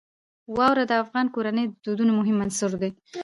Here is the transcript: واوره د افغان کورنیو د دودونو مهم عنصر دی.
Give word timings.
واوره 0.57 0.83
د 0.87 0.93
افغان 1.03 1.25
کورنیو 1.35 1.71
د 1.71 1.75
دودونو 1.85 2.11
مهم 2.19 2.37
عنصر 2.45 2.71
دی. 2.81 2.91